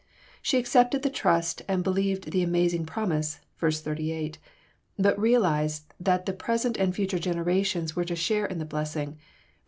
She 0.41 0.57
accepted 0.57 1.03
the 1.03 1.11
trust 1.11 1.61
and 1.67 1.83
believed 1.83 2.31
the 2.31 2.41
amazing 2.41 2.87
promise, 2.87 3.39
(v. 3.59 3.69
38) 3.71 4.39
but 4.97 5.19
realized 5.21 5.93
that 5.99 6.25
the 6.25 6.33
present 6.33 6.75
and 6.77 6.95
future 6.95 7.19
generations 7.19 7.95
were 7.95 8.05
to 8.05 8.15
share 8.15 8.47
in 8.47 8.57
the 8.57 8.65
blessing 8.65 9.11
(vs. 9.11 9.21